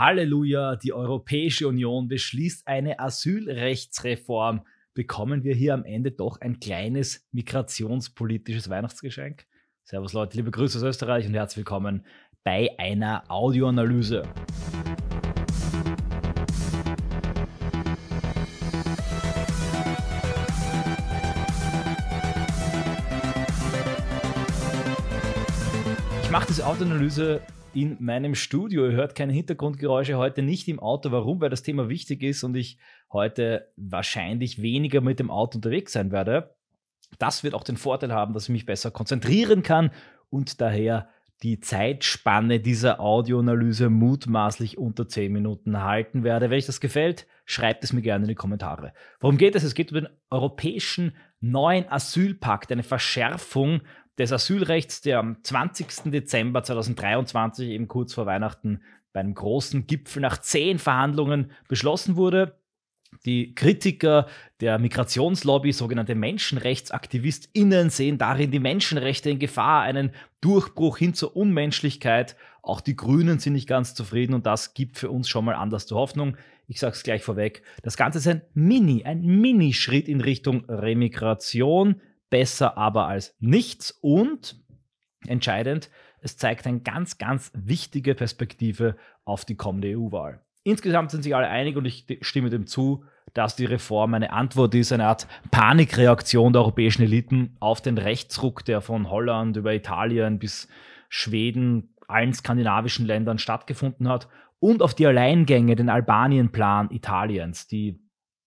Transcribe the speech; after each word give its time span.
Halleluja, 0.00 0.76
die 0.76 0.94
Europäische 0.94 1.68
Union 1.68 2.08
beschließt 2.08 2.66
eine 2.66 3.00
Asylrechtsreform. 3.00 4.62
Bekommen 4.94 5.44
wir 5.44 5.54
hier 5.54 5.74
am 5.74 5.84
Ende 5.84 6.10
doch 6.10 6.40
ein 6.40 6.58
kleines 6.58 7.28
migrationspolitisches 7.32 8.70
Weihnachtsgeschenk? 8.70 9.44
Servus 9.84 10.14
Leute, 10.14 10.38
liebe 10.38 10.50
Grüße 10.50 10.78
aus 10.78 10.84
Österreich 10.84 11.26
und 11.26 11.34
herzlich 11.34 11.58
willkommen 11.58 12.06
bei 12.44 12.70
einer 12.78 13.24
Audioanalyse. 13.28 14.22
Ich 26.22 26.30
mache 26.30 26.46
diese 26.48 26.66
Audioanalyse 26.66 27.42
in 27.74 27.96
meinem 28.00 28.34
Studio. 28.34 28.86
Ihr 28.86 28.92
hört 28.92 29.14
keine 29.14 29.32
Hintergrundgeräusche 29.32 30.16
heute 30.16 30.42
nicht 30.42 30.68
im 30.68 30.80
Auto. 30.80 31.10
Warum? 31.10 31.40
Weil 31.40 31.50
das 31.50 31.62
Thema 31.62 31.88
wichtig 31.88 32.22
ist 32.22 32.44
und 32.44 32.56
ich 32.56 32.78
heute 33.12 33.68
wahrscheinlich 33.76 34.62
weniger 34.62 35.00
mit 35.00 35.18
dem 35.18 35.30
Auto 35.30 35.58
unterwegs 35.58 35.92
sein 35.92 36.10
werde. 36.10 36.54
Das 37.18 37.42
wird 37.44 37.54
auch 37.54 37.64
den 37.64 37.76
Vorteil 37.76 38.12
haben, 38.12 38.34
dass 38.34 38.44
ich 38.44 38.50
mich 38.50 38.66
besser 38.66 38.90
konzentrieren 38.90 39.62
kann 39.62 39.90
und 40.30 40.60
daher 40.60 41.08
die 41.42 41.58
Zeitspanne 41.58 42.60
dieser 42.60 43.00
Audioanalyse 43.00 43.88
mutmaßlich 43.88 44.76
unter 44.76 45.08
10 45.08 45.32
Minuten 45.32 45.82
halten 45.82 46.22
werde. 46.22 46.50
Wenn 46.50 46.58
euch 46.58 46.66
das 46.66 46.80
gefällt, 46.80 47.26
schreibt 47.46 47.82
es 47.82 47.92
mir 47.92 48.02
gerne 48.02 48.24
in 48.24 48.28
die 48.28 48.34
Kommentare. 48.34 48.92
Worum 49.20 49.38
geht 49.38 49.54
es? 49.54 49.64
Es 49.64 49.74
geht 49.74 49.90
um 49.90 50.00
den 50.00 50.08
europäischen 50.28 51.16
neuen 51.40 51.90
Asylpakt, 51.90 52.70
eine 52.70 52.82
Verschärfung 52.82 53.80
des 54.20 54.32
Asylrechts, 54.32 55.00
der 55.00 55.18
am 55.18 55.42
20. 55.42 56.12
Dezember 56.12 56.62
2023, 56.62 57.70
eben 57.70 57.88
kurz 57.88 58.14
vor 58.14 58.26
Weihnachten, 58.26 58.82
bei 59.12 59.20
einem 59.20 59.34
großen 59.34 59.86
Gipfel 59.86 60.22
nach 60.22 60.38
zehn 60.38 60.78
Verhandlungen 60.78 61.50
beschlossen 61.68 62.16
wurde. 62.16 62.56
Die 63.26 63.56
Kritiker 63.56 64.28
der 64.60 64.78
Migrationslobby, 64.78 65.72
sogenannte 65.72 66.14
MenschenrechtsaktivistInnen, 66.14 67.90
sehen 67.90 68.18
darin 68.18 68.52
die 68.52 68.60
Menschenrechte 68.60 69.30
in 69.30 69.40
Gefahr, 69.40 69.82
einen 69.82 70.12
Durchbruch 70.40 70.98
hin 70.98 71.12
zur 71.12 71.36
Unmenschlichkeit. 71.36 72.36
Auch 72.62 72.80
die 72.80 72.94
Grünen 72.94 73.40
sind 73.40 73.54
nicht 73.54 73.68
ganz 73.68 73.94
zufrieden 73.94 74.34
und 74.34 74.46
das 74.46 74.74
gibt 74.74 74.96
für 74.96 75.10
uns 75.10 75.28
schon 75.28 75.44
mal 75.44 75.56
anders 75.56 75.86
zur 75.86 75.98
Hoffnung. 75.98 76.36
Ich 76.68 76.78
sage 76.78 76.94
es 76.94 77.02
gleich 77.02 77.24
vorweg. 77.24 77.62
Das 77.82 77.96
Ganze 77.96 78.18
ist 78.18 78.28
ein 78.28 78.42
Mini, 78.54 79.02
ein 79.04 79.22
Mini-Schritt 79.22 80.06
in 80.06 80.20
Richtung 80.20 80.64
Remigration 80.68 82.00
besser 82.30 82.78
aber 82.78 83.06
als 83.06 83.36
nichts 83.40 83.90
und 84.00 84.56
entscheidend, 85.26 85.90
es 86.22 86.36
zeigt 86.36 86.66
eine 86.66 86.80
ganz, 86.80 87.18
ganz 87.18 87.50
wichtige 87.54 88.14
Perspektive 88.14 88.96
auf 89.24 89.44
die 89.44 89.56
kommende 89.56 89.96
EU-Wahl. 89.96 90.40
Insgesamt 90.62 91.10
sind 91.10 91.22
sich 91.22 91.34
alle 91.34 91.48
einig 91.48 91.76
und 91.76 91.86
ich 91.86 92.06
stimme 92.20 92.50
dem 92.50 92.66
zu, 92.66 93.04
dass 93.32 93.56
die 93.56 93.64
Reform 93.64 94.14
eine 94.14 94.32
Antwort 94.32 94.74
ist, 94.74 94.92
eine 94.92 95.06
Art 95.06 95.26
Panikreaktion 95.50 96.52
der 96.52 96.62
europäischen 96.62 97.02
Eliten 97.02 97.56
auf 97.60 97.80
den 97.80 97.96
Rechtsruck, 97.96 98.64
der 98.64 98.80
von 98.80 99.08
Holland 99.10 99.56
über 99.56 99.74
Italien 99.74 100.38
bis 100.38 100.68
Schweden, 101.08 101.94
allen 102.08 102.34
skandinavischen 102.34 103.06
Ländern 103.06 103.38
stattgefunden 103.38 104.08
hat 104.08 104.28
und 104.58 104.82
auf 104.82 104.94
die 104.94 105.06
Alleingänge, 105.06 105.76
den 105.76 105.88
Albanien-Plan 105.88 106.90
Italiens, 106.90 107.66
die 107.66 108.00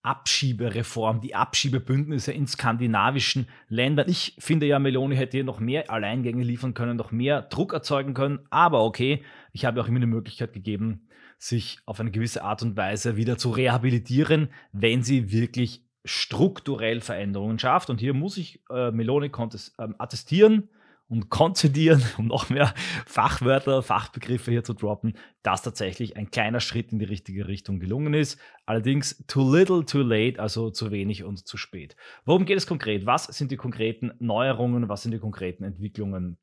Abschiebereform, 0.04 1.22
die 1.22 1.34
Abschiebebündnisse 1.34 2.34
in 2.34 2.46
skandinavischen 2.46 3.48
Ländern. 3.70 4.10
Ich 4.10 4.36
finde 4.38 4.66
ja, 4.66 4.78
Meloni 4.78 5.16
hätte 5.16 5.38
hier 5.38 5.46
noch 5.46 5.60
mehr 5.60 5.90
Alleingänge 5.90 6.44
liefern 6.44 6.74
können, 6.74 6.98
noch 6.98 7.12
mehr 7.12 7.42
Druck 7.44 7.74
erzeugen 7.74 8.14
können. 8.14 8.40
Aber 8.50 8.84
okay, 8.84 9.24
ich 9.54 9.66
habe 9.66 9.82
auch 9.82 9.88
immer 9.88 10.02
die 10.02 10.06
Möglichkeit 10.06 10.54
gegeben, 10.54 11.08
sich 11.38 11.80
auf 11.86 12.00
eine 12.00 12.12
gewisse 12.12 12.44
Art 12.44 12.62
und 12.62 12.76
Weise 12.76 13.16
wieder 13.16 13.38
zu 13.38 13.50
rehabilitieren, 13.50 14.50
wenn 14.74 15.04
sie 15.04 15.32
wirklich 15.32 15.86
strukturell 16.06 17.00
Veränderungen 17.00 17.58
schafft. 17.58 17.90
Und 17.90 18.02
hier 18.02 18.14
muss 18.14 18.38
ich 18.38 18.62
äh, 18.70 18.92
Meloni 18.92 19.32
ähm, 19.80 19.96
attestieren, 19.98 20.70
und 21.14 21.30
konzidieren, 21.30 22.02
um 22.18 22.28
noch 22.28 22.50
mehr 22.50 22.74
Fachwörter, 23.06 23.84
Fachbegriffe 23.84 24.50
hier 24.50 24.64
zu 24.64 24.74
droppen, 24.74 25.16
dass 25.44 25.62
tatsächlich 25.62 26.18
ein 26.18 26.32
kleiner 26.32 26.60
Schritt 26.60 26.92
in 26.92 26.98
die 26.98 27.06
richtige 27.06 27.48
Richtung 27.48 27.80
gelungen 27.80 28.16
ist. 28.16 28.40
Allerdings 28.66 29.24
too 29.28 29.56
little, 29.56 29.86
too 29.86 30.02
late, 30.02 30.40
also 30.40 30.72
zu 30.72 30.92
wenig 30.92 31.24
und 31.24 31.46
zu 31.46 31.56
spät. 31.58 31.96
Worum 32.26 32.46
geht 32.46 32.58
es 32.58 32.66
konkret? 32.66 33.06
Was 33.06 33.26
sind 33.26 33.52
die 33.52 33.58
konkreten 33.58 34.12
Neuerungen? 34.18 34.90
Was 34.90 35.04
sind 35.04 35.12
die 35.12 35.20
konkreten 35.20 35.64
Entwicklungen 35.64 36.38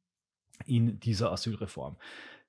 in 0.67 1.01
dieser 1.01 1.33
Asylreform? 1.33 1.97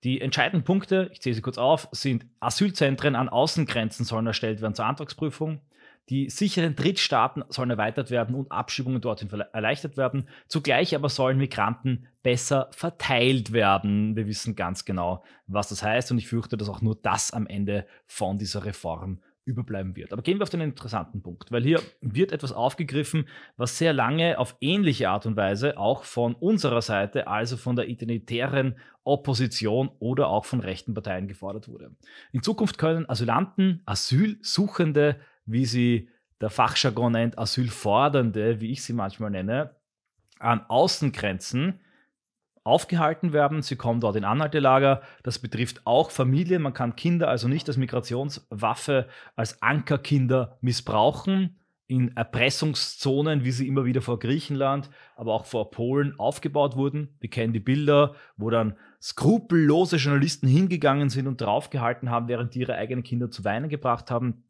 Die 0.03 0.21
entscheidenden 0.21 0.63
Punkte, 0.63 1.09
ich 1.13 1.21
zähle 1.21 1.35
sie 1.35 1.41
kurz 1.41 1.57
auf, 1.57 1.87
sind 1.91 2.27
Asylzentren 2.39 3.15
an 3.15 3.29
Außengrenzen 3.29 4.05
sollen 4.05 4.27
erstellt 4.27 4.61
werden 4.61 4.75
zur 4.75 4.85
Antragsprüfung. 4.85 5.61
Die 6.09 6.29
sicheren 6.29 6.75
Drittstaaten 6.75 7.43
sollen 7.49 7.69
erweitert 7.69 8.11
werden 8.11 8.35
und 8.35 8.51
Abschiebungen 8.51 9.01
dorthin 9.01 9.29
erleichtert 9.53 9.97
werden. 9.97 10.27
Zugleich 10.47 10.95
aber 10.95 11.09
sollen 11.09 11.37
Migranten 11.37 12.07
besser 12.23 12.69
verteilt 12.71 13.53
werden. 13.53 14.15
Wir 14.15 14.27
wissen 14.27 14.55
ganz 14.55 14.83
genau, 14.83 15.23
was 15.47 15.69
das 15.69 15.83
heißt 15.83 16.11
und 16.11 16.17
ich 16.17 16.27
fürchte, 16.27 16.57
dass 16.57 16.69
auch 16.69 16.81
nur 16.81 16.95
das 17.01 17.31
am 17.31 17.47
Ende 17.47 17.85
von 18.07 18.37
dieser 18.37 18.65
Reform 18.65 19.21
überbleiben 19.45 19.95
wird. 19.95 20.13
Aber 20.13 20.21
gehen 20.21 20.37
wir 20.37 20.43
auf 20.43 20.49
den 20.49 20.61
interessanten 20.61 21.21
Punkt, 21.21 21.51
weil 21.51 21.63
hier 21.63 21.81
wird 22.01 22.31
etwas 22.31 22.51
aufgegriffen, 22.51 23.27
was 23.57 23.77
sehr 23.77 23.93
lange 23.93 24.37
auf 24.37 24.55
ähnliche 24.61 25.09
Art 25.09 25.25
und 25.25 25.35
Weise 25.35 25.77
auch 25.77 26.03
von 26.03 26.35
unserer 26.35 26.81
Seite, 26.81 27.27
also 27.27 27.57
von 27.57 27.75
der 27.75 27.87
identitären 27.87 28.77
Opposition 29.03 29.89
oder 29.99 30.27
auch 30.27 30.45
von 30.45 30.59
rechten 30.59 30.93
Parteien 30.93 31.27
gefordert 31.27 31.67
wurde. 31.67 31.95
In 32.31 32.43
Zukunft 32.43 32.77
können 32.77 33.09
Asylanten, 33.09 33.81
Asylsuchende 33.85 35.19
wie 35.45 35.65
sie 35.65 36.09
der 36.39 36.49
Fachjargon 36.49 37.13
nennt, 37.13 37.37
Asylfordernde, 37.37 38.59
wie 38.59 38.71
ich 38.71 38.83
sie 38.83 38.93
manchmal 38.93 39.29
nenne, 39.29 39.75
an 40.39 40.65
Außengrenzen 40.67 41.79
aufgehalten 42.63 43.33
werden. 43.33 43.61
Sie 43.61 43.75
kommen 43.75 44.01
dort 44.01 44.15
in 44.15 44.23
Anhaltelager. 44.23 45.01
Das 45.23 45.39
betrifft 45.39 45.81
auch 45.85 46.11
Familien. 46.11 46.61
Man 46.61 46.73
kann 46.73 46.95
Kinder 46.95 47.27
also 47.27 47.47
nicht 47.47 47.67
als 47.67 47.77
Migrationswaffe, 47.77 49.07
als 49.35 49.61
Ankerkinder 49.61 50.57
missbrauchen. 50.61 51.57
In 51.87 52.15
Erpressungszonen, 52.15 53.43
wie 53.43 53.51
sie 53.51 53.67
immer 53.67 53.83
wieder 53.83 54.01
vor 54.01 54.17
Griechenland, 54.17 54.89
aber 55.17 55.33
auch 55.33 55.45
vor 55.45 55.71
Polen 55.71 56.17
aufgebaut 56.17 56.77
wurden. 56.77 57.17
Wir 57.19 57.29
kennen 57.29 57.51
die 57.51 57.59
Bilder, 57.59 58.15
wo 58.37 58.49
dann 58.49 58.77
skrupellose 59.01 59.97
Journalisten 59.97 60.47
hingegangen 60.47 61.09
sind 61.09 61.27
und 61.27 61.41
draufgehalten 61.41 62.09
haben, 62.09 62.29
während 62.29 62.55
die 62.55 62.59
ihre 62.59 62.75
eigenen 62.75 63.03
Kinder 63.03 63.29
zu 63.29 63.43
weinen 63.43 63.67
gebracht 63.67 64.09
haben. 64.09 64.45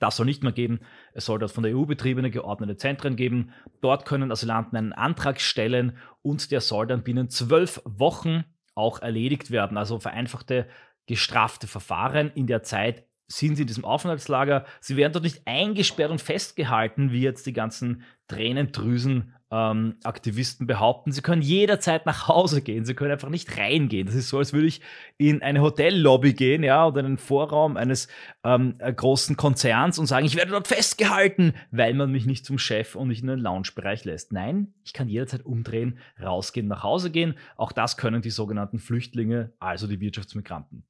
Das 0.00 0.16
soll 0.16 0.26
nicht 0.26 0.42
mehr 0.42 0.52
geben. 0.52 0.80
Es 1.12 1.26
soll 1.26 1.38
dort 1.38 1.52
von 1.52 1.62
der 1.62 1.76
EU 1.76 1.84
betriebene 1.84 2.30
geordnete 2.30 2.76
Zentren 2.76 3.16
geben. 3.16 3.52
Dort 3.80 4.06
können 4.06 4.32
Asylanten 4.32 4.76
einen 4.76 4.92
Antrag 4.92 5.40
stellen 5.40 5.96
und 6.22 6.50
der 6.50 6.60
soll 6.60 6.86
dann 6.86 7.04
binnen 7.04 7.28
zwölf 7.28 7.80
Wochen 7.84 8.44
auch 8.74 9.02
erledigt 9.02 9.50
werden. 9.50 9.76
Also 9.76 9.98
vereinfachte 9.98 10.66
gestrafte 11.06 11.66
Verfahren. 11.66 12.32
In 12.34 12.46
der 12.46 12.62
Zeit 12.62 13.04
sind 13.26 13.56
sie 13.56 13.62
in 13.62 13.68
diesem 13.68 13.84
Aufenthaltslager. 13.84 14.64
Sie 14.80 14.96
werden 14.96 15.12
dort 15.12 15.24
nicht 15.24 15.42
eingesperrt 15.46 16.10
und 16.10 16.20
festgehalten, 16.20 17.12
wie 17.12 17.22
jetzt 17.22 17.46
die 17.46 17.52
ganzen 17.52 18.02
Tränendrüsen 18.28 19.34
ähm, 19.54 19.94
Aktivisten 20.02 20.66
behaupten, 20.66 21.12
sie 21.12 21.22
können 21.22 21.40
jederzeit 21.40 22.06
nach 22.06 22.26
Hause 22.26 22.60
gehen, 22.60 22.84
sie 22.84 22.94
können 22.94 23.12
einfach 23.12 23.28
nicht 23.28 23.56
reingehen. 23.56 24.06
Das 24.06 24.16
ist 24.16 24.28
so, 24.28 24.38
als 24.38 24.52
würde 24.52 24.66
ich 24.66 24.80
in 25.16 25.42
eine 25.42 25.62
Hotellobby 25.62 26.32
gehen, 26.32 26.64
ja, 26.64 26.84
oder 26.84 27.00
in 27.00 27.06
einen 27.06 27.18
Vorraum 27.18 27.76
eines 27.76 28.08
ähm, 28.42 28.74
äh, 28.78 28.92
großen 28.92 29.36
Konzerns 29.36 30.00
und 30.00 30.06
sagen, 30.06 30.26
ich 30.26 30.34
werde 30.34 30.50
dort 30.50 30.66
festgehalten, 30.66 31.54
weil 31.70 31.94
man 31.94 32.10
mich 32.10 32.26
nicht 32.26 32.44
zum 32.44 32.58
Chef 32.58 32.96
und 32.96 33.08
nicht 33.08 33.22
in 33.22 33.28
den 33.28 33.38
Lounge-Bereich 33.38 34.04
lässt. 34.04 34.32
Nein, 34.32 34.74
ich 34.84 34.92
kann 34.92 35.08
jederzeit 35.08 35.46
umdrehen, 35.46 35.98
rausgehen, 36.20 36.66
nach 36.66 36.82
Hause 36.82 37.12
gehen. 37.12 37.34
Auch 37.56 37.70
das 37.70 37.96
können 37.96 38.22
die 38.22 38.30
sogenannten 38.30 38.80
Flüchtlinge, 38.80 39.52
also 39.60 39.86
die 39.86 40.00
Wirtschaftsmigranten. 40.00 40.84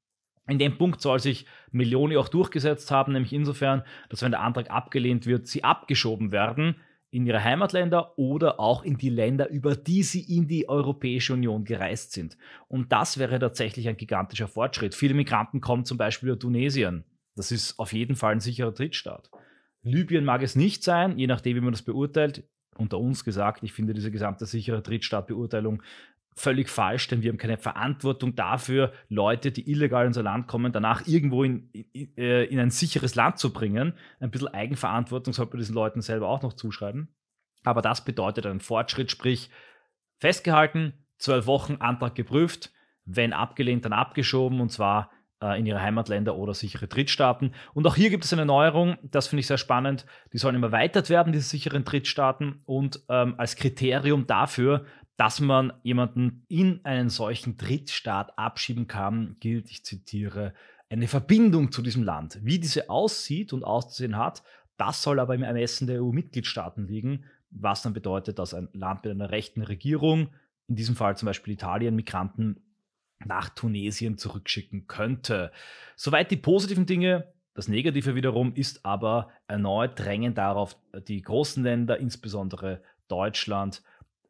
In 0.47 0.57
dem 0.57 0.77
Punkt 0.77 1.01
soll 1.01 1.19
sich 1.19 1.45
Meloni 1.71 2.17
auch 2.17 2.29
durchgesetzt 2.29 2.89
haben, 2.89 3.13
nämlich 3.13 3.33
insofern, 3.33 3.83
dass 4.09 4.23
wenn 4.23 4.31
der 4.31 4.41
Antrag 4.41 4.71
abgelehnt 4.71 5.27
wird, 5.27 5.47
sie 5.47 5.63
abgeschoben 5.63 6.31
werden 6.31 6.75
in 7.15 7.25
ihre 7.25 7.43
Heimatländer 7.43 8.17
oder 8.17 8.59
auch 8.59 8.83
in 8.83 8.97
die 8.97 9.09
Länder, 9.09 9.49
über 9.49 9.77
die 9.77 10.03
sie 10.03 10.21
in 10.21 10.49
die 10.49 10.67
Europäische 10.67 11.31
Union 11.31 11.63
gereist 11.63 12.11
sind. 12.11 12.37
Und 12.67 12.91
das 12.91 13.17
wäre 13.17 13.39
tatsächlich 13.39 13.87
ein 13.87 13.95
gigantischer 13.95 14.49
Fortschritt. 14.49 14.93
Viele 14.93 15.13
Migranten 15.13 15.61
kommen 15.61 15.85
zum 15.85 15.97
Beispiel 15.97 16.27
über 16.27 16.37
Tunesien. 16.37 17.05
Das 17.35 17.53
ist 17.53 17.79
auf 17.79 17.93
jeden 17.93 18.17
Fall 18.17 18.33
ein 18.33 18.41
sicherer 18.41 18.73
Drittstaat. 18.73 19.31
Libyen 19.81 20.25
mag 20.25 20.43
es 20.43 20.57
nicht 20.57 20.83
sein, 20.83 21.17
je 21.17 21.27
nachdem, 21.27 21.55
wie 21.55 21.61
man 21.61 21.71
das 21.71 21.83
beurteilt. 21.83 22.43
Unter 22.77 22.99
uns 22.99 23.23
gesagt, 23.23 23.63
ich 23.63 23.71
finde 23.71 23.93
diese 23.93 24.11
gesamte 24.11 24.45
sichere 24.45 24.81
Drittstaatbeurteilung 24.81 25.81
völlig 26.35 26.69
falsch, 26.69 27.07
denn 27.07 27.21
wir 27.21 27.29
haben 27.29 27.37
keine 27.37 27.57
Verantwortung 27.57 28.35
dafür, 28.35 28.91
Leute, 29.07 29.51
die 29.51 29.71
illegal 29.71 30.03
in 30.03 30.07
unser 30.07 30.23
Land 30.23 30.47
kommen, 30.47 30.73
danach 30.73 31.07
irgendwo 31.07 31.43
in, 31.43 31.69
in, 31.71 32.17
äh, 32.17 32.43
in 32.43 32.59
ein 32.59 32.71
sicheres 32.71 33.15
Land 33.15 33.39
zu 33.39 33.53
bringen. 33.53 33.93
Ein 34.19 34.31
bisschen 34.31 34.49
Eigenverantwortung 34.49 35.33
sollte 35.33 35.53
man 35.53 35.59
diesen 35.59 35.75
Leuten 35.75 36.01
selber 36.01 36.27
auch 36.27 36.41
noch 36.41 36.53
zuschreiben. 36.53 37.15
Aber 37.63 37.81
das 37.81 38.03
bedeutet 38.03 38.45
einen 38.45 38.59
Fortschritt, 38.59 39.11
sprich 39.11 39.49
festgehalten, 40.19 40.93
zwölf 41.17 41.47
Wochen 41.47 41.77
Antrag 41.79 42.15
geprüft, 42.15 42.71
wenn 43.05 43.33
abgelehnt, 43.33 43.85
dann 43.85 43.93
abgeschoben 43.93 44.59
und 44.59 44.71
zwar 44.71 45.11
äh, 45.41 45.59
in 45.59 45.65
ihre 45.65 45.81
Heimatländer 45.81 46.35
oder 46.35 46.53
sichere 46.53 46.87
Drittstaaten. 46.87 47.53
Und 47.73 47.87
auch 47.87 47.95
hier 47.95 48.09
gibt 48.09 48.25
es 48.25 48.33
eine 48.33 48.45
Neuerung, 48.45 48.97
das 49.03 49.27
finde 49.27 49.41
ich 49.41 49.47
sehr 49.47 49.57
spannend. 49.57 50.05
Die 50.33 50.37
sollen 50.37 50.55
immer 50.55 50.67
erweitert 50.67 51.09
werden, 51.09 51.31
diese 51.31 51.47
sicheren 51.47 51.85
Drittstaaten. 51.85 52.61
Und 52.65 53.01
ähm, 53.09 53.35
als 53.37 53.55
Kriterium 53.55 54.27
dafür, 54.27 54.85
dass 55.17 55.39
man 55.39 55.73
jemanden 55.83 56.45
in 56.49 56.83
einen 56.83 57.09
solchen 57.09 57.57
Drittstaat 57.57 58.37
abschieben 58.37 58.87
kann, 58.87 59.37
gilt, 59.39 59.71
ich 59.71 59.85
zitiere, 59.85 60.53
eine 60.89 61.07
Verbindung 61.07 61.71
zu 61.71 61.81
diesem 61.81 62.03
Land. 62.03 62.39
Wie 62.43 62.59
diese 62.59 62.89
aussieht 62.89 63.53
und 63.53 63.63
auszusehen 63.63 64.17
hat, 64.17 64.43
das 64.77 65.01
soll 65.01 65.19
aber 65.19 65.35
im 65.35 65.43
Ermessen 65.43 65.87
der 65.87 66.01
EU-Mitgliedstaaten 66.01 66.87
liegen, 66.87 67.25
was 67.49 67.81
dann 67.81 67.93
bedeutet, 67.93 68.39
dass 68.39 68.53
ein 68.53 68.69
Land 68.73 69.03
mit 69.03 69.11
einer 69.11 69.31
rechten 69.31 69.61
Regierung, 69.61 70.29
in 70.67 70.75
diesem 70.75 70.95
Fall 70.95 71.15
zum 71.15 71.27
Beispiel 71.27 71.53
Italien, 71.53 71.95
Migranten 71.95 72.61
nach 73.23 73.49
Tunesien 73.49 74.17
zurückschicken 74.17 74.87
könnte. 74.87 75.51
Soweit 75.95 76.31
die 76.31 76.37
positiven 76.37 76.85
Dinge. 76.85 77.33
Das 77.53 77.69
Negative 77.69 78.15
wiederum 78.15 78.53
ist 78.53 78.85
aber 78.85 79.29
erneut 79.47 79.97
drängen 79.97 80.33
darauf 80.33 80.75
die 81.07 81.21
großen 81.21 81.63
Länder, 81.63 81.97
insbesondere 81.97 82.81
Deutschland, 83.07 83.81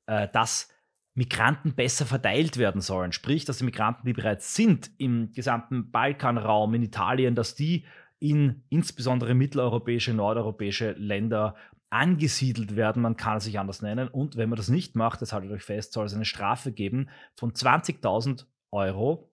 äh, 0.06 0.28
dass 0.32 0.70
Migranten 1.16 1.74
besser 1.74 2.06
verteilt 2.06 2.58
werden 2.58 2.82
sollen. 2.82 3.14
Sprich, 3.14 3.46
dass 3.46 3.58
die 3.58 3.64
Migranten, 3.64 4.06
die 4.06 4.14
bereits 4.14 4.54
sind 4.54 4.92
im 4.98 5.32
gesamten 5.32 5.90
Balkanraum, 5.90 6.74
in 6.74 6.84
Italien, 6.84 7.36
dass 7.36 7.56
die 7.56 7.86
in 8.20 8.64
insbesondere 8.70 9.34
mitteleuropäische, 9.34 10.14
nordeuropäische 10.14 10.92
Länder 10.92 11.56
angesiedelt 11.90 12.76
werden. 12.76 13.02
Man 13.02 13.16
kann 13.16 13.38
es 13.38 13.46
sich 13.46 13.60
anders 13.60 13.82
nennen. 13.82 14.10
Und 14.10 14.36
wenn 14.36 14.50
man 14.50 14.58
das 14.58 14.70
nicht 14.70 14.96
macht, 14.96 15.22
das 15.22 15.32
haltet 15.32 15.52
euch 15.52 15.64
fest, 15.64 15.94
soll 15.94 16.06
es 16.06 16.14
eine 16.14 16.26
Strafe 16.26 16.74
geben 16.74 17.10
von 17.36 17.54
20.000 17.54 18.46
Euro 18.72 19.32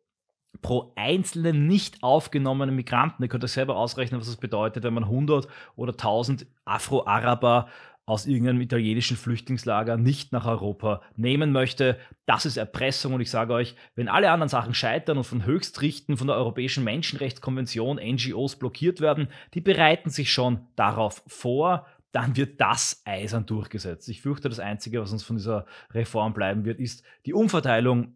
pro 0.61 0.93
einzelnen 0.97 1.67
nicht 1.67 2.03
aufgenommenen 2.03 2.77
Migranten. 2.77 3.23
Ihr 3.23 3.29
könnt 3.29 3.43
euch 3.43 3.53
selber 3.53 3.77
ausrechnen, 3.77 4.21
was 4.21 4.27
das 4.27 4.37
bedeutet, 4.37 4.85
wenn 4.85 4.95
man 4.95 5.05
100 5.05 5.49
oder 5.77 5.93
1000 5.93 6.47
Afro-Araber 6.65 7.69
aus 8.05 8.27
irgendeinem 8.27 8.61
italienischen 8.61 9.17
Flüchtlingslager 9.17 9.97
nicht 9.97 10.33
nach 10.33 10.47
Europa 10.47 11.03
nehmen 11.17 11.53
möchte. 11.53 11.99
Das 12.27 12.47
ist 12.47 12.57
Erpressung 12.57 13.15
und 13.15 13.21
ich 13.21 13.31
sage 13.31 13.53
euch, 13.53 13.77
wenn 13.95 14.09
alle 14.09 14.31
anderen 14.31 14.49
Sachen 14.49 14.75
scheitern 14.75 15.19
und 15.19 15.25
von 15.25 15.45
Höchstrichten 15.45 16.17
von 16.17 16.27
der 16.27 16.37
Europäischen 16.37 16.85
Menschenrechtskonvention 16.85 17.99
NGOs 17.99 18.57
blockiert 18.57 19.01
werden, 19.01 19.29
die 19.55 19.61
bereiten 19.61 20.11
sich 20.11 20.33
schon 20.33 20.67
darauf 20.75 21.23
vor, 21.27 21.87
dann 22.11 22.37
wird 22.37 22.61
das 22.61 23.03
eisern 23.05 23.47
durchgesetzt. 23.47 24.09
Ich 24.09 24.21
fürchte, 24.21 24.49
das 24.49 24.59
Einzige, 24.59 25.01
was 25.01 25.13
uns 25.13 25.23
von 25.23 25.37
dieser 25.37 25.67
Reform 25.93 26.35
bleiben 26.35 26.65
wird, 26.65 26.81
ist 26.81 27.05
die 27.25 27.33
Umverteilung 27.33 28.15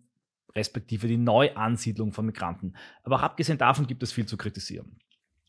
respektive 0.57 1.07
die 1.07 1.19
Neuansiedlung 1.19 2.13
von 2.13 2.27
Migranten. 2.27 2.75
Aber 3.03 3.17
auch 3.17 3.23
abgesehen 3.23 3.59
davon 3.59 3.87
gibt 3.87 4.03
es 4.03 4.13
viel 4.13 4.27
zu 4.27 4.37
kritisieren. 4.37 4.99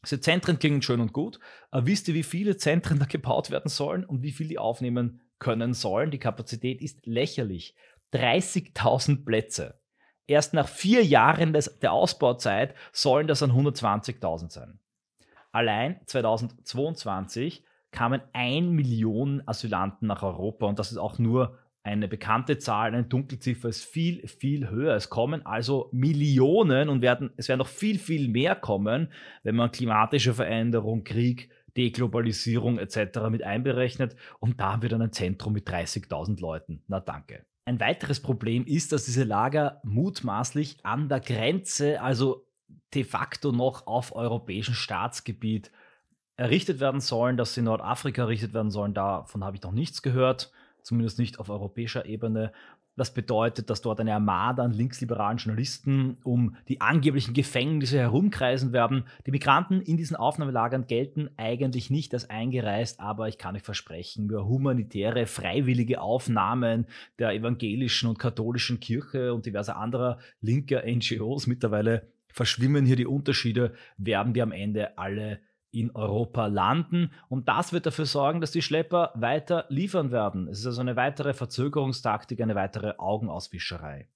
Diese 0.07 0.21
Zentren 0.21 0.57
klingen 0.57 0.81
schön 0.81 1.01
und 1.01 1.11
gut. 1.11 1.39
Aber 1.69 1.85
wisst 1.85 2.07
ihr, 2.07 2.13
wie 2.13 2.23
viele 2.23 2.55
Zentren 2.55 2.99
da 2.99 3.05
gebaut 3.05 3.51
werden 3.51 3.69
sollen 3.69 4.05
und 4.05 4.23
wie 4.23 4.31
viel 4.31 4.47
die 4.47 4.57
aufnehmen 4.57 5.19
können 5.37 5.73
sollen? 5.73 6.11
Die 6.11 6.19
Kapazität 6.19 6.81
ist 6.81 7.05
lächerlich. 7.05 7.75
30.000 8.13 9.25
Plätze. 9.25 9.79
Erst 10.27 10.53
nach 10.53 10.67
vier 10.67 11.03
Jahren 11.03 11.53
des, 11.53 11.79
der 11.79 11.91
Ausbauzeit 11.91 12.73
sollen 12.91 13.27
das 13.27 13.39
dann 13.39 13.51
120.000 13.51 14.51
sein. 14.51 14.79
Allein 15.51 15.99
2022 16.05 17.63
kamen 17.91 18.21
ein 18.33 18.69
Million 18.69 19.41
Asylanten 19.45 20.07
nach 20.07 20.23
Europa 20.23 20.65
und 20.65 20.79
das 20.79 20.91
ist 20.91 20.97
auch 20.97 21.17
nur 21.17 21.57
eine 21.87 22.07
bekannte 22.07 22.57
Zahl, 22.57 22.93
eine 22.93 23.03
Dunkelziffer 23.03 23.69
ist 23.69 23.85
viel, 23.85 24.27
viel 24.27 24.69
höher. 24.69 24.95
Es 24.95 25.09
kommen 25.09 25.45
also 25.45 25.89
Millionen 25.91 26.89
und 26.89 27.01
werden, 27.01 27.31
es 27.37 27.47
werden 27.47 27.59
noch 27.59 27.67
viel, 27.67 27.97
viel 27.97 28.27
mehr 28.27 28.55
kommen, 28.55 29.11
wenn 29.43 29.55
man 29.55 29.71
klimatische 29.71 30.33
Veränderung, 30.33 31.03
Krieg, 31.03 31.49
Deglobalisierung 31.77 32.77
etc. 32.77 33.29
mit 33.29 33.43
einberechnet. 33.43 34.15
Und 34.39 34.59
da 34.59 34.73
haben 34.73 34.81
wir 34.81 34.89
dann 34.89 35.01
ein 35.01 35.13
Zentrum 35.13 35.53
mit 35.53 35.67
30.000 35.69 36.39
Leuten. 36.41 36.83
Na 36.87 36.99
danke. 36.99 37.45
Ein 37.65 37.79
weiteres 37.79 38.21
Problem 38.21 38.65
ist, 38.65 38.91
dass 38.91 39.05
diese 39.05 39.23
Lager 39.23 39.81
mutmaßlich 39.83 40.77
an 40.83 41.09
der 41.09 41.19
Grenze, 41.19 42.01
also 42.01 42.45
de 42.93 43.03
facto 43.03 43.51
noch 43.51 43.87
auf 43.87 44.15
europäischem 44.15 44.73
Staatsgebiet, 44.73 45.71
errichtet 46.35 46.79
werden 46.79 47.01
sollen, 47.01 47.37
dass 47.37 47.53
sie 47.53 47.61
in 47.61 47.65
Nordafrika 47.65 48.23
errichtet 48.23 48.53
werden 48.53 48.71
sollen. 48.71 48.93
Davon 48.93 49.43
habe 49.43 49.57
ich 49.57 49.63
noch 49.63 49.71
nichts 49.71 50.01
gehört 50.01 50.51
zumindest 50.87 51.19
nicht 51.19 51.39
auf 51.39 51.49
europäischer 51.49 52.05
Ebene. 52.05 52.51
Das 52.95 53.13
bedeutet, 53.13 53.69
dass 53.69 53.81
dort 53.81 53.99
eine 53.99 54.13
Armada 54.13 54.63
an 54.63 54.71
linksliberalen 54.71 55.37
Journalisten 55.37 56.17
um 56.23 56.55
die 56.67 56.81
angeblichen 56.81 57.33
Gefängnisse 57.33 57.99
herumkreisen 57.99 58.73
werden. 58.73 59.03
Die 59.27 59.31
Migranten 59.31 59.81
in 59.81 59.97
diesen 59.97 60.15
Aufnahmelagern 60.15 60.87
gelten 60.87 61.29
eigentlich 61.37 61.91
nicht 61.91 62.13
als 62.13 62.29
eingereist, 62.29 62.99
aber 62.99 63.27
ich 63.27 63.37
kann 63.37 63.55
euch 63.55 63.61
versprechen, 63.61 64.25
über 64.25 64.47
humanitäre, 64.47 65.27
freiwillige 65.27 66.01
Aufnahmen 66.01 66.87
der 67.19 67.33
evangelischen 67.33 68.09
und 68.09 68.17
katholischen 68.17 68.79
Kirche 68.79 69.33
und 69.33 69.45
diverser 69.45 69.77
anderer 69.77 70.17
linker 70.41 70.83
NGOs 70.87 71.45
mittlerweile 71.45 72.07
verschwimmen 72.29 72.85
hier 72.85 72.95
die 72.95 73.07
Unterschiede, 73.07 73.73
werden 73.97 74.33
die 74.33 74.41
am 74.41 74.51
Ende 74.51 74.97
alle 74.97 75.39
in 75.79 75.91
Europa 75.91 76.47
landen. 76.47 77.11
Und 77.29 77.47
das 77.47 77.73
wird 77.73 77.85
dafür 77.85 78.05
sorgen, 78.05 78.41
dass 78.41 78.51
die 78.51 78.61
Schlepper 78.61 79.11
weiter 79.15 79.65
liefern 79.69 80.11
werden. 80.11 80.47
Es 80.47 80.59
ist 80.59 80.65
also 80.65 80.81
eine 80.81 80.95
weitere 80.95 81.33
Verzögerungstaktik, 81.33 82.41
eine 82.41 82.55
weitere 82.55 82.95
Augenauswischerei. 82.97 84.07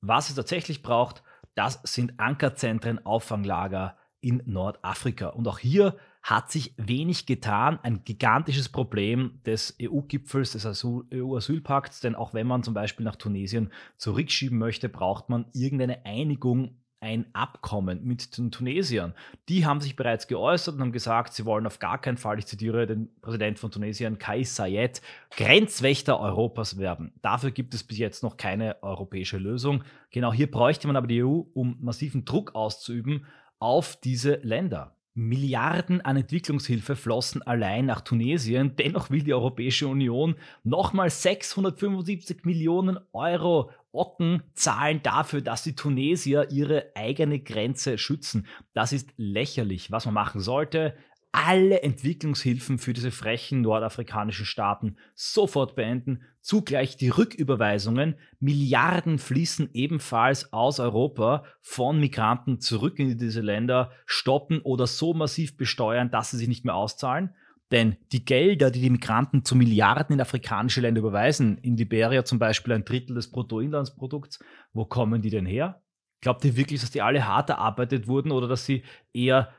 Was 0.00 0.30
es 0.30 0.36
tatsächlich 0.36 0.82
braucht, 0.82 1.22
das 1.54 1.80
sind 1.84 2.18
Ankerzentren, 2.18 3.04
Auffanglager 3.04 3.96
in 4.20 4.42
Nordafrika. 4.46 5.28
Und 5.28 5.46
auch 5.48 5.58
hier 5.58 5.96
hat 6.22 6.50
sich 6.50 6.74
wenig 6.76 7.26
getan. 7.26 7.78
Ein 7.82 8.04
gigantisches 8.04 8.68
Problem 8.68 9.40
des 9.44 9.76
EU-Gipfels, 9.82 10.52
des 10.52 10.84
EU-Asylpakts, 10.84 12.00
denn 12.00 12.14
auch 12.14 12.32
wenn 12.32 12.46
man 12.46 12.62
zum 12.62 12.74
Beispiel 12.74 13.04
nach 13.04 13.16
Tunesien 13.16 13.72
zurückschieben 13.96 14.58
möchte, 14.58 14.88
braucht 14.88 15.28
man 15.28 15.46
irgendeine 15.52 16.06
Einigung 16.06 16.81
ein 17.02 17.26
Abkommen 17.34 18.04
mit 18.04 18.38
den 18.38 18.50
Tunesiern. 18.50 19.12
Die 19.48 19.66
haben 19.66 19.80
sich 19.80 19.96
bereits 19.96 20.28
geäußert 20.28 20.76
und 20.76 20.80
haben 20.80 20.92
gesagt, 20.92 21.34
sie 21.34 21.44
wollen 21.44 21.66
auf 21.66 21.78
gar 21.78 22.00
keinen 22.00 22.16
Fall, 22.16 22.38
ich 22.38 22.46
zitiere 22.46 22.86
den 22.86 23.10
Präsident 23.20 23.58
von 23.58 23.70
Tunesien, 23.70 24.18
Kais 24.18 24.54
Sayed, 24.54 25.02
Grenzwächter 25.36 26.20
Europas 26.20 26.78
werden. 26.78 27.12
Dafür 27.20 27.50
gibt 27.50 27.74
es 27.74 27.82
bis 27.82 27.98
jetzt 27.98 28.22
noch 28.22 28.36
keine 28.36 28.82
europäische 28.82 29.38
Lösung. 29.38 29.84
Genau 30.10 30.32
hier 30.32 30.50
bräuchte 30.50 30.86
man 30.86 30.96
aber 30.96 31.08
die 31.08 31.24
EU, 31.24 31.42
um 31.54 31.76
massiven 31.80 32.24
Druck 32.24 32.54
auszuüben 32.54 33.26
auf 33.58 33.96
diese 33.96 34.36
Länder. 34.36 34.96
Milliarden 35.14 36.00
an 36.00 36.16
Entwicklungshilfe 36.16 36.96
flossen 36.96 37.42
allein 37.42 37.84
nach 37.84 38.00
Tunesien. 38.00 38.76
Dennoch 38.76 39.10
will 39.10 39.22
die 39.22 39.34
Europäische 39.34 39.86
Union 39.86 40.36
nochmal 40.64 41.10
675 41.10 42.44
Millionen 42.44 42.98
Euro 43.12 43.70
Ocken 43.92 44.42
zahlen 44.54 45.02
dafür, 45.02 45.42
dass 45.42 45.64
die 45.64 45.74
Tunesier 45.74 46.50
ihre 46.50 46.92
eigene 46.94 47.40
Grenze 47.40 47.98
schützen. 47.98 48.46
Das 48.72 48.94
ist 48.94 49.10
lächerlich. 49.18 49.90
Was 49.90 50.06
man 50.06 50.14
machen 50.14 50.40
sollte, 50.40 50.96
alle 51.32 51.82
Entwicklungshilfen 51.82 52.78
für 52.78 52.92
diese 52.92 53.10
frechen 53.10 53.62
nordafrikanischen 53.62 54.44
Staaten 54.44 54.96
sofort 55.14 55.74
beenden, 55.74 56.22
zugleich 56.42 56.98
die 56.98 57.08
Rücküberweisungen. 57.08 58.16
Milliarden 58.38 59.18
fließen 59.18 59.70
ebenfalls 59.72 60.52
aus 60.52 60.78
Europa 60.78 61.44
von 61.62 61.98
Migranten 61.98 62.60
zurück 62.60 62.98
in 62.98 63.16
diese 63.16 63.40
Länder, 63.40 63.90
stoppen 64.04 64.60
oder 64.60 64.86
so 64.86 65.14
massiv 65.14 65.56
besteuern, 65.56 66.10
dass 66.10 66.30
sie 66.30 66.36
sich 66.36 66.48
nicht 66.48 66.66
mehr 66.66 66.74
auszahlen. 66.74 67.34
Denn 67.70 67.96
die 68.12 68.26
Gelder, 68.26 68.70
die 68.70 68.82
die 68.82 68.90
Migranten 68.90 69.46
zu 69.46 69.56
Milliarden 69.56 70.12
in 70.12 70.20
afrikanische 70.20 70.82
Länder 70.82 71.00
überweisen, 71.00 71.56
in 71.58 71.78
Liberia 71.78 72.22
zum 72.22 72.38
Beispiel 72.38 72.74
ein 72.74 72.84
Drittel 72.84 73.14
des 73.14 73.30
Bruttoinlandsprodukts, 73.30 74.40
wo 74.74 74.84
kommen 74.84 75.22
die 75.22 75.30
denn 75.30 75.46
her? 75.46 75.82
Glaubt 76.20 76.44
ihr 76.44 76.56
wirklich, 76.56 76.82
dass 76.82 76.90
die 76.90 77.00
alle 77.00 77.26
hart 77.26 77.48
erarbeitet 77.48 78.06
wurden 78.06 78.30
oder 78.30 78.46
dass 78.46 78.66
sie 78.66 78.84
eher 79.14 79.52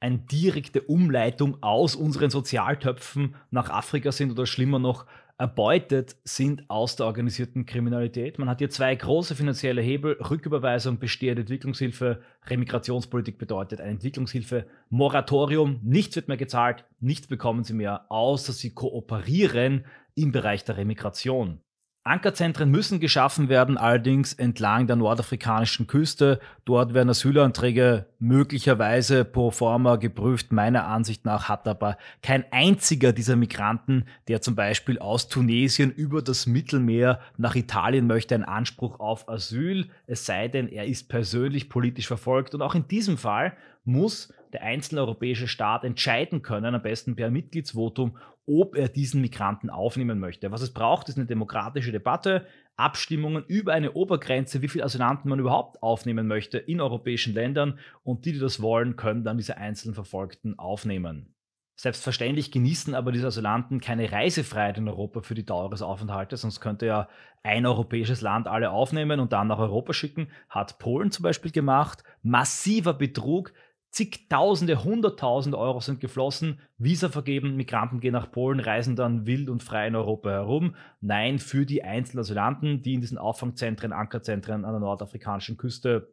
eine 0.00 0.18
direkte 0.18 0.80
Umleitung 0.82 1.62
aus 1.62 1.94
unseren 1.94 2.30
Sozialtöpfen 2.30 3.34
nach 3.50 3.70
Afrika 3.70 4.12
sind 4.12 4.32
oder 4.32 4.46
schlimmer 4.46 4.78
noch 4.78 5.06
erbeutet 5.40 6.16
sind 6.22 6.68
aus 6.68 6.96
der 6.96 7.06
organisierten 7.06 7.64
Kriminalität. 7.64 8.38
Man 8.38 8.48
hat 8.48 8.58
hier 8.58 8.68
zwei 8.68 8.94
große 8.94 9.34
finanzielle 9.34 9.80
Hebel, 9.80 10.18
Rücküberweisung, 10.20 10.98
bestehende 10.98 11.40
Entwicklungshilfe, 11.40 12.20
Remigrationspolitik 12.46 13.38
bedeutet 13.38 13.80
ein 13.80 13.92
Entwicklungshilfe-Moratorium. 13.92 15.80
Nichts 15.82 16.16
wird 16.16 16.28
mehr 16.28 16.36
gezahlt, 16.36 16.84
nichts 17.00 17.26
bekommen 17.26 17.64
sie 17.64 17.72
mehr, 17.72 18.04
außer 18.10 18.52
sie 18.52 18.74
kooperieren 18.74 19.86
im 20.14 20.30
Bereich 20.30 20.64
der 20.64 20.76
Remigration. 20.76 21.60
Ankerzentren 22.02 22.70
müssen 22.70 22.98
geschaffen 22.98 23.50
werden, 23.50 23.76
allerdings 23.76 24.32
entlang 24.32 24.86
der 24.86 24.96
nordafrikanischen 24.96 25.86
Küste. 25.86 26.40
Dort 26.64 26.94
werden 26.94 27.10
Asylanträge 27.10 28.06
möglicherweise 28.18 29.26
pro 29.26 29.50
forma 29.50 29.96
geprüft. 29.96 30.50
Meiner 30.50 30.86
Ansicht 30.86 31.26
nach 31.26 31.50
hat 31.50 31.68
aber 31.68 31.98
kein 32.22 32.50
einziger 32.52 33.12
dieser 33.12 33.36
Migranten, 33.36 34.06
der 34.28 34.40
zum 34.40 34.54
Beispiel 34.56 34.98
aus 34.98 35.28
Tunesien 35.28 35.90
über 35.90 36.22
das 36.22 36.46
Mittelmeer 36.46 37.20
nach 37.36 37.54
Italien 37.54 38.06
möchte, 38.06 38.34
einen 38.34 38.44
Anspruch 38.44 38.98
auf 38.98 39.28
Asyl. 39.28 39.90
Es 40.06 40.24
sei 40.24 40.48
denn, 40.48 40.68
er 40.68 40.86
ist 40.86 41.10
persönlich 41.10 41.68
politisch 41.68 42.06
verfolgt. 42.06 42.54
Und 42.54 42.62
auch 42.62 42.74
in 42.74 42.88
diesem 42.88 43.18
Fall 43.18 43.52
muss 43.84 44.32
der 44.54 44.62
einzelne 44.62 45.02
europäische 45.02 45.48
Staat 45.48 45.84
entscheiden 45.84 46.40
können, 46.40 46.74
am 46.74 46.82
besten 46.82 47.14
per 47.14 47.30
Mitgliedsvotum, 47.30 48.16
ob 48.50 48.74
er 48.76 48.88
diesen 48.88 49.20
Migranten 49.20 49.70
aufnehmen 49.70 50.18
möchte. 50.18 50.50
Was 50.50 50.60
es 50.60 50.72
braucht, 50.72 51.08
ist 51.08 51.16
eine 51.16 51.26
demokratische 51.26 51.92
Debatte, 51.92 52.46
Abstimmungen 52.76 53.44
über 53.46 53.74
eine 53.74 53.92
Obergrenze, 53.92 54.60
wie 54.60 54.68
viele 54.68 54.84
Asylanten 54.84 55.28
man 55.28 55.38
überhaupt 55.38 55.82
aufnehmen 55.82 56.26
möchte 56.26 56.58
in 56.58 56.80
europäischen 56.80 57.32
Ländern 57.32 57.78
und 58.02 58.24
die, 58.24 58.32
die 58.32 58.38
das 58.38 58.60
wollen, 58.60 58.96
können 58.96 59.22
dann 59.22 59.36
diese 59.36 59.56
einzelnen 59.56 59.94
Verfolgten 59.94 60.58
aufnehmen. 60.58 61.34
Selbstverständlich 61.76 62.50
genießen 62.50 62.94
aber 62.94 63.10
diese 63.10 63.28
Asylanten 63.28 63.80
keine 63.80 64.10
Reisefreiheit 64.12 64.76
in 64.76 64.88
Europa 64.88 65.22
für 65.22 65.34
die 65.34 65.46
Dauer 65.46 65.70
des 65.70 65.80
Aufenthaltes, 65.80 66.42
sonst 66.42 66.60
könnte 66.60 66.84
ja 66.84 67.08
ein 67.42 67.64
europäisches 67.64 68.20
Land 68.20 68.48
alle 68.48 68.70
aufnehmen 68.70 69.18
und 69.18 69.32
dann 69.32 69.46
nach 69.46 69.58
Europa 69.58 69.94
schicken. 69.94 70.28
Hat 70.50 70.78
Polen 70.78 71.10
zum 71.10 71.22
Beispiel 71.22 71.52
gemacht. 71.52 72.04
Massiver 72.22 72.92
Betrug, 72.92 73.54
zigtausende, 73.90 74.84
hunderttausende 74.84 75.58
Euro 75.58 75.80
sind 75.80 76.00
geflossen, 76.00 76.60
Visa 76.78 77.08
vergeben, 77.08 77.56
Migranten 77.56 78.00
gehen 78.00 78.12
nach 78.12 78.30
Polen, 78.30 78.60
reisen 78.60 78.94
dann 78.94 79.26
wild 79.26 79.48
und 79.48 79.62
frei 79.62 79.88
in 79.88 79.96
Europa 79.96 80.30
herum. 80.30 80.74
Nein, 81.00 81.38
für 81.38 81.66
die 81.66 81.82
einzelnen 81.82 82.20
Asylanten, 82.20 82.82
die 82.82 82.94
in 82.94 83.00
diesen 83.00 83.18
Auffangzentren, 83.18 83.92
Ankerzentren 83.92 84.64
an 84.64 84.72
der 84.72 84.80
nordafrikanischen 84.80 85.56
Küste 85.56 86.12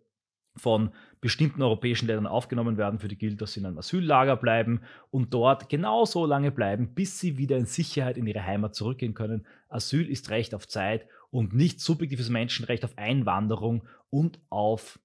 von 0.55 0.91
bestimmten 1.21 1.61
europäischen 1.61 2.07
Ländern 2.07 2.25
aufgenommen 2.25 2.77
werden, 2.77 2.99
für 2.99 3.07
die 3.07 3.17
gilt, 3.17 3.41
dass 3.41 3.53
sie 3.53 3.59
in 3.59 3.67
einem 3.67 3.77
Asyllager 3.77 4.35
bleiben 4.35 4.81
und 5.11 5.33
dort 5.33 5.69
genauso 5.69 6.25
lange 6.25 6.51
bleiben, 6.51 6.95
bis 6.95 7.19
sie 7.19 7.37
wieder 7.37 7.57
in 7.57 7.65
Sicherheit 7.65 8.17
in 8.17 8.25
ihre 8.25 8.43
Heimat 8.43 8.73
zurückgehen 8.73 9.13
können. 9.13 9.45
Asyl 9.69 10.09
ist 10.09 10.31
Recht 10.31 10.55
auf 10.55 10.67
Zeit 10.67 11.07
und 11.29 11.53
nicht 11.53 11.79
subjektives 11.79 12.29
Menschenrecht 12.29 12.83
auf 12.83 12.97
Einwanderung 12.97 13.83
und 14.09 14.39
auf 14.49 14.99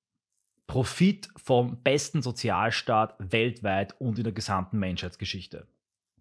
Profit 0.67 1.29
vom 1.37 1.83
besten 1.83 2.23
Sozialstaat 2.23 3.15
weltweit 3.19 3.95
und 4.01 4.19
in 4.19 4.25
der 4.25 4.33
gesamten 4.33 4.79
Menschheitsgeschichte. 4.79 5.67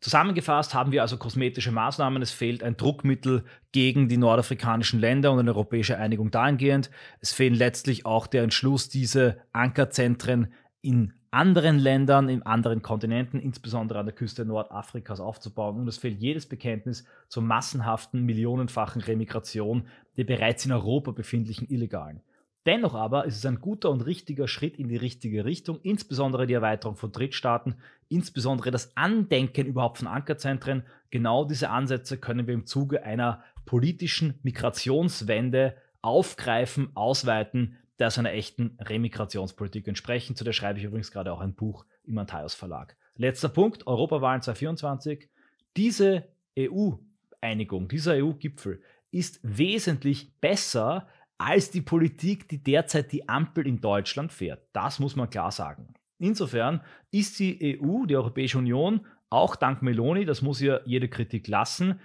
Zusammengefasst 0.01 0.73
haben 0.73 0.91
wir 0.91 1.03
also 1.03 1.17
kosmetische 1.17 1.71
Maßnahmen. 1.71 2.23
Es 2.23 2.31
fehlt 2.31 2.63
ein 2.63 2.75
Druckmittel 2.75 3.45
gegen 3.71 4.09
die 4.09 4.17
nordafrikanischen 4.17 4.99
Länder 4.99 5.31
und 5.31 5.39
eine 5.39 5.51
europäische 5.51 5.97
Einigung 5.97 6.31
dahingehend. 6.31 6.89
Es 7.19 7.33
fehlt 7.33 7.55
letztlich 7.55 8.05
auch 8.07 8.25
der 8.25 8.41
Entschluss, 8.41 8.89
diese 8.89 9.37
Ankerzentren 9.53 10.53
in 10.81 11.13
anderen 11.29 11.77
Ländern, 11.77 12.29
in 12.29 12.41
anderen 12.41 12.81
Kontinenten, 12.81 13.39
insbesondere 13.39 13.99
an 13.99 14.07
der 14.07 14.15
Küste 14.15 14.43
Nordafrikas 14.43 15.19
aufzubauen. 15.19 15.77
Und 15.79 15.87
es 15.87 15.99
fehlt 15.99 16.19
jedes 16.19 16.47
Bekenntnis 16.47 17.05
zur 17.29 17.43
massenhaften, 17.43 18.23
millionenfachen 18.23 19.03
Remigration 19.03 19.87
der 20.17 20.25
bereits 20.25 20.65
in 20.65 20.71
Europa 20.71 21.11
befindlichen 21.11 21.69
Illegalen. 21.69 22.21
Dennoch 22.65 22.93
aber 22.93 23.25
ist 23.25 23.37
es 23.37 23.45
ein 23.45 23.59
guter 23.59 23.89
und 23.89 24.01
richtiger 24.01 24.47
Schritt 24.47 24.77
in 24.77 24.87
die 24.87 24.97
richtige 24.97 25.45
Richtung, 25.45 25.79
insbesondere 25.81 26.45
die 26.45 26.53
Erweiterung 26.53 26.95
von 26.95 27.11
Drittstaaten, 27.11 27.75
insbesondere 28.07 28.69
das 28.69 28.95
Andenken 28.95 29.65
überhaupt 29.65 29.97
von 29.97 30.07
Ankerzentren. 30.07 30.83
Genau 31.09 31.45
diese 31.45 31.69
Ansätze 31.69 32.19
können 32.19 32.45
wir 32.45 32.53
im 32.53 32.67
Zuge 32.67 33.03
einer 33.03 33.43
politischen 33.65 34.39
Migrationswende 34.43 35.75
aufgreifen, 36.03 36.89
ausweiten, 36.95 37.77
der 37.97 38.11
seiner 38.11 38.31
echten 38.31 38.77
Remigrationspolitik 38.79 39.87
entsprechen. 39.87 40.35
Zu 40.35 40.43
der 40.43 40.53
schreibe 40.53 40.79
ich 40.79 40.85
übrigens 40.85 41.11
gerade 41.11 41.33
auch 41.33 41.39
ein 41.39 41.55
Buch 41.55 41.85
im 42.03 42.17
Antaios 42.17 42.53
Verlag. 42.53 42.95
Letzter 43.15 43.49
Punkt, 43.49 43.87
Europawahlen 43.87 44.41
2024. 44.41 45.29
Diese 45.77 46.27
EU-Einigung, 46.57 47.87
dieser 47.87 48.13
EU-Gipfel 48.13 48.81
ist 49.11 49.39
wesentlich 49.43 50.33
besser 50.39 51.07
als 51.41 51.71
die 51.71 51.81
Politik, 51.81 52.47
die 52.49 52.61
derzeit 52.61 53.11
die 53.11 53.27
Ampel 53.27 53.65
in 53.65 53.81
Deutschland 53.81 54.31
fährt. 54.31 54.67
Das 54.73 54.99
muss 54.99 55.15
man 55.15 55.29
klar 55.29 55.51
sagen. 55.51 55.95
Insofern 56.19 56.81
ist 57.09 57.39
die 57.39 57.79
EU, 57.81 58.05
die 58.05 58.15
Europäische 58.15 58.59
Union, 58.59 59.07
auch 59.31 59.55
dank 59.55 59.81
Meloni, 59.81 60.25
das 60.25 60.43
muss 60.43 60.61
ja 60.61 60.81
jede 60.85 61.09
Kritik 61.09 61.47
lassen, 61.47 61.99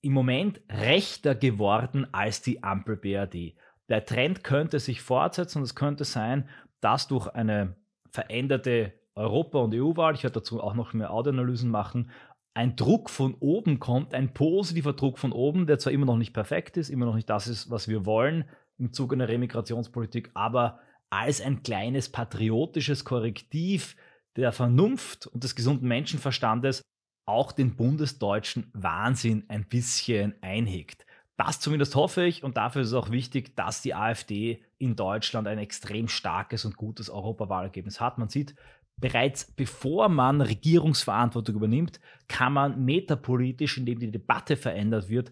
im 0.00 0.14
Moment 0.14 0.60
rechter 0.68 1.36
geworden 1.36 2.08
als 2.12 2.42
die 2.42 2.64
Ampel 2.64 2.96
BRD. 2.96 3.54
Der 3.88 4.04
Trend 4.04 4.42
könnte 4.42 4.80
sich 4.80 5.00
fortsetzen 5.00 5.58
und 5.58 5.64
es 5.64 5.76
könnte 5.76 6.04
sein, 6.04 6.48
dass 6.80 7.06
durch 7.06 7.28
eine 7.28 7.76
veränderte 8.10 8.94
Europa- 9.14 9.60
und 9.60 9.74
EU-Wahl, 9.74 10.14
ich 10.14 10.24
werde 10.24 10.40
dazu 10.40 10.60
auch 10.60 10.74
noch 10.74 10.92
mehr 10.92 11.12
Audioanalysen 11.12 11.70
machen, 11.70 12.10
ein 12.54 12.74
Druck 12.74 13.10
von 13.10 13.36
oben 13.38 13.78
kommt, 13.78 14.12
ein 14.12 14.34
positiver 14.34 14.94
Druck 14.94 15.18
von 15.18 15.30
oben, 15.30 15.68
der 15.68 15.78
zwar 15.78 15.92
immer 15.92 16.06
noch 16.06 16.16
nicht 16.16 16.32
perfekt 16.32 16.76
ist, 16.76 16.90
immer 16.90 17.06
noch 17.06 17.14
nicht 17.14 17.30
das 17.30 17.46
ist, 17.46 17.70
was 17.70 17.86
wir 17.86 18.04
wollen, 18.04 18.44
im 18.82 18.92
Zuge 18.92 19.14
einer 19.14 19.28
Remigrationspolitik, 19.28 20.30
aber 20.34 20.80
als 21.08 21.40
ein 21.40 21.62
kleines 21.62 22.10
patriotisches 22.10 23.04
Korrektiv 23.04 23.96
der 24.34 24.50
Vernunft 24.50 25.28
und 25.28 25.44
des 25.44 25.54
gesunden 25.54 25.86
Menschenverstandes 25.86 26.82
auch 27.24 27.52
den 27.52 27.76
bundesdeutschen 27.76 28.70
Wahnsinn 28.72 29.44
ein 29.48 29.64
bisschen 29.68 30.34
einhegt. 30.42 31.06
Das 31.36 31.60
zumindest 31.60 31.94
hoffe 31.94 32.24
ich 32.24 32.42
und 32.42 32.56
dafür 32.56 32.82
ist 32.82 32.88
es 32.88 32.94
auch 32.94 33.10
wichtig, 33.10 33.54
dass 33.54 33.82
die 33.82 33.94
AfD 33.94 34.62
in 34.78 34.96
Deutschland 34.96 35.46
ein 35.46 35.58
extrem 35.58 36.08
starkes 36.08 36.64
und 36.64 36.76
gutes 36.76 37.08
Europawahlergebnis 37.08 38.00
hat. 38.00 38.18
Man 38.18 38.28
sieht, 38.28 38.56
bereits 38.96 39.52
bevor 39.52 40.08
man 40.08 40.40
Regierungsverantwortung 40.40 41.54
übernimmt, 41.54 42.00
kann 42.26 42.52
man 42.52 42.84
metapolitisch, 42.84 43.78
indem 43.78 44.00
die 44.00 44.10
Debatte 44.10 44.56
verändert 44.56 45.08
wird, 45.08 45.30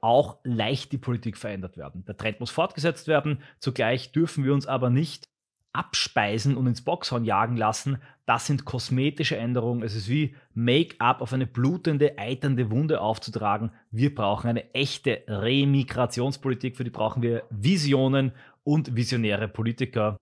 auch 0.00 0.38
leicht 0.44 0.92
die 0.92 0.98
Politik 0.98 1.36
verändert 1.36 1.76
werden. 1.76 2.04
Der 2.06 2.16
Trend 2.16 2.40
muss 2.40 2.50
fortgesetzt 2.50 3.08
werden. 3.08 3.42
Zugleich 3.58 4.12
dürfen 4.12 4.44
wir 4.44 4.54
uns 4.54 4.66
aber 4.66 4.90
nicht 4.90 5.28
abspeisen 5.72 6.56
und 6.56 6.66
ins 6.66 6.82
Boxhorn 6.82 7.24
jagen 7.24 7.56
lassen. 7.56 7.98
Das 8.26 8.46
sind 8.46 8.64
kosmetische 8.64 9.36
Änderungen. 9.36 9.82
Es 9.82 9.94
ist 9.94 10.08
wie 10.08 10.34
Make-up 10.54 11.20
auf 11.20 11.32
eine 11.32 11.46
blutende, 11.46 12.18
eiternde 12.18 12.70
Wunde 12.70 13.00
aufzutragen. 13.00 13.70
Wir 13.90 14.14
brauchen 14.14 14.48
eine 14.48 14.74
echte 14.74 15.22
Remigrationspolitik. 15.28 16.76
Für 16.76 16.84
die 16.84 16.90
brauchen 16.90 17.22
wir 17.22 17.44
Visionen 17.50 18.32
und 18.64 18.96
visionäre 18.96 19.48
Politiker. 19.48 20.16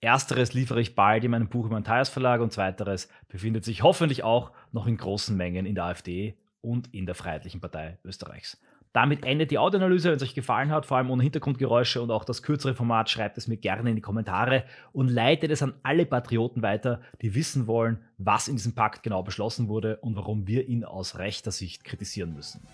Ersteres 0.00 0.54
liefere 0.54 0.80
ich 0.80 0.96
bald 0.96 1.22
in 1.22 1.30
meinem 1.30 1.48
Buch 1.48 1.66
im 1.66 1.74
Antaias 1.74 2.08
Verlag 2.08 2.40
und 2.40 2.52
zweiteres 2.52 3.08
befindet 3.28 3.64
sich 3.64 3.84
hoffentlich 3.84 4.24
auch 4.24 4.50
noch 4.72 4.88
in 4.88 4.96
großen 4.96 5.36
Mengen 5.36 5.64
in 5.64 5.76
der 5.76 5.84
AfD 5.84 6.36
und 6.60 6.92
in 6.92 7.06
der 7.06 7.14
Freiheitlichen 7.14 7.60
Partei 7.60 7.98
Österreichs. 8.04 8.60
Damit 8.92 9.24
endet 9.24 9.50
die 9.50 9.58
Audioanalyse. 9.58 10.10
Wenn 10.10 10.16
es 10.16 10.22
euch 10.22 10.34
gefallen 10.34 10.70
hat, 10.70 10.84
vor 10.84 10.98
allem 10.98 11.10
ohne 11.10 11.22
Hintergrundgeräusche 11.22 12.02
und 12.02 12.10
auch 12.10 12.24
das 12.24 12.42
kürzere 12.42 12.74
Format, 12.74 13.08
schreibt 13.08 13.38
es 13.38 13.48
mir 13.48 13.56
gerne 13.56 13.88
in 13.88 13.96
die 13.96 14.02
Kommentare 14.02 14.64
und 14.92 15.08
leitet 15.08 15.50
es 15.50 15.62
an 15.62 15.74
alle 15.82 16.04
Patrioten 16.04 16.62
weiter, 16.62 17.00
die 17.22 17.34
wissen 17.34 17.66
wollen, 17.66 18.00
was 18.18 18.48
in 18.48 18.56
diesem 18.56 18.74
Pakt 18.74 19.02
genau 19.02 19.22
beschlossen 19.22 19.68
wurde 19.68 19.96
und 19.98 20.16
warum 20.16 20.46
wir 20.46 20.68
ihn 20.68 20.84
aus 20.84 21.18
rechter 21.18 21.52
Sicht 21.52 21.84
kritisieren 21.84 22.34
müssen. 22.34 22.66